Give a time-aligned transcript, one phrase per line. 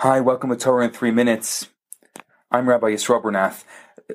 [0.00, 1.68] Hi, welcome to Torah in Three Minutes.
[2.50, 3.64] I'm Rabbi Yisrael Bernath.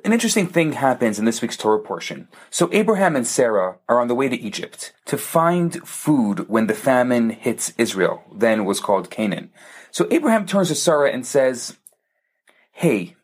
[0.05, 2.27] An interesting thing happens in this week's Torah portion.
[2.51, 6.75] So Abraham and Sarah are on the way to Egypt to find food when the
[6.75, 9.49] famine hits Israel, then was called Canaan.
[9.89, 11.77] So Abraham turns to Sarah and says,
[12.73, 13.15] Hey,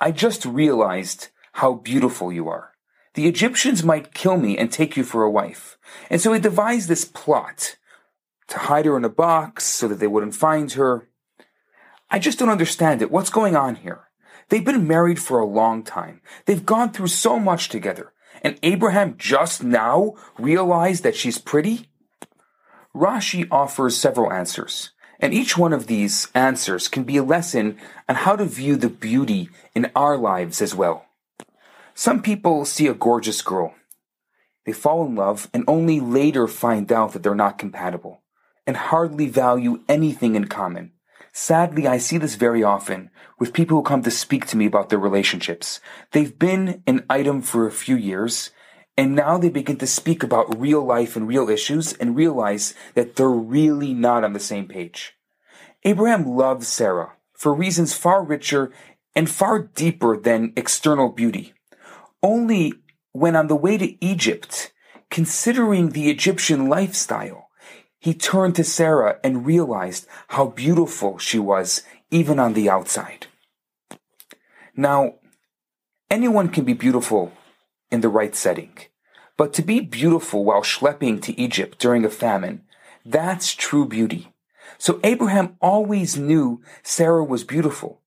[0.00, 2.72] I just realized how beautiful you are.
[3.14, 5.78] The Egyptians might kill me and take you for a wife.
[6.10, 7.76] And so he devised this plot
[8.48, 11.06] to hide her in a box so that they wouldn't find her.
[12.10, 13.10] I just don't understand it.
[13.10, 14.08] What's going on here?
[14.48, 16.20] They've been married for a long time.
[16.46, 18.12] They've gone through so much together.
[18.42, 21.88] And Abraham just now realized that she's pretty?
[22.94, 24.90] Rashi offers several answers.
[25.20, 28.88] And each one of these answers can be a lesson on how to view the
[28.88, 31.06] beauty in our lives as well.
[31.94, 33.74] Some people see a gorgeous girl.
[34.64, 38.22] They fall in love and only later find out that they're not compatible
[38.66, 40.92] and hardly value anything in common.
[41.32, 44.88] Sadly, I see this very often with people who come to speak to me about
[44.88, 45.80] their relationships.
[46.12, 48.50] They've been an item for a few years,
[48.96, 53.16] and now they begin to speak about real life and real issues and realize that
[53.16, 55.14] they're really not on the same page.
[55.84, 58.72] Abraham loves Sarah for reasons far richer
[59.14, 61.54] and far deeper than external beauty.
[62.22, 62.74] Only
[63.12, 64.72] when on the way to Egypt,
[65.10, 67.49] considering the Egyptian lifestyle,
[68.00, 73.26] he turned to Sarah and realized how beautiful she was, even on the outside.
[74.74, 75.16] Now,
[76.10, 77.32] anyone can be beautiful
[77.90, 78.72] in the right setting,
[79.36, 82.62] but to be beautiful while schlepping to Egypt during a famine,
[83.04, 84.32] that's true beauty.
[84.78, 88.00] So Abraham always knew Sarah was beautiful,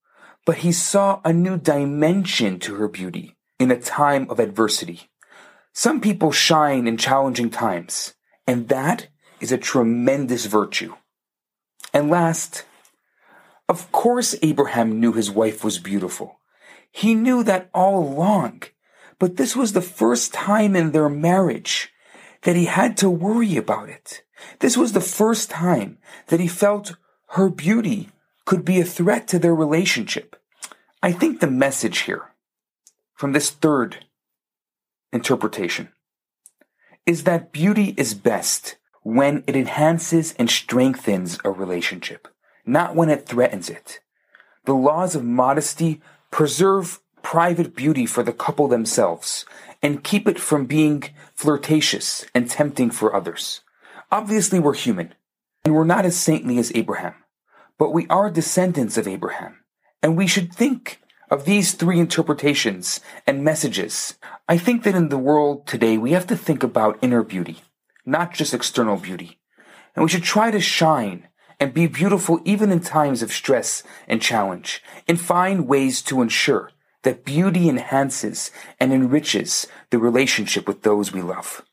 [0.45, 5.11] but he saw a new dimension to her beauty in a time of adversity.
[5.71, 8.15] Some people shine in challenging times,
[8.47, 9.07] and that
[9.43, 10.95] is a tremendous virtue.
[11.93, 12.63] And last,
[13.67, 16.39] of course, Abraham knew his wife was beautiful.
[16.89, 18.63] He knew that all along,
[19.19, 21.91] but this was the first time in their marriage
[22.43, 24.23] that he had to worry about it.
[24.59, 25.97] This was the first time
[26.27, 26.95] that he felt
[27.31, 28.09] her beauty
[28.45, 30.37] could be a threat to their relationship.
[31.01, 32.31] I think the message here
[33.13, 34.05] from this third
[35.11, 35.89] interpretation
[37.05, 42.27] is that beauty is best when it enhances and strengthens a relationship,
[42.65, 43.99] not when it threatens it.
[44.65, 49.45] The laws of modesty preserve private beauty for the couple themselves
[49.81, 51.03] and keep it from being
[51.35, 53.61] flirtatious and tempting for others.
[54.11, 55.13] Obviously, we're human
[55.65, 57.15] and we're not as saintly as Abraham,
[57.77, 59.59] but we are descendants of Abraham
[60.01, 64.17] and we should think of these three interpretations and messages.
[64.47, 67.61] I think that in the world today, we have to think about inner beauty
[68.05, 69.39] not just external beauty.
[69.95, 71.27] And we should try to shine
[71.59, 76.71] and be beautiful even in times of stress and challenge, and find ways to ensure
[77.03, 81.63] that beauty enhances and enriches the relationship with those we love.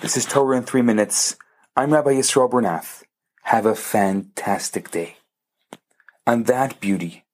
[0.00, 1.36] This is Torah in three minutes.
[1.76, 3.02] I'm Rabbi Yisrael Bernath.
[3.44, 5.16] Have a fantastic day.
[6.26, 7.24] On that beauty,